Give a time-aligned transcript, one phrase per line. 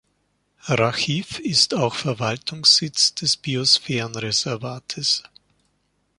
[0.67, 5.21] Rachiw ist auch Verwaltungssitz des Biosphärenreservates.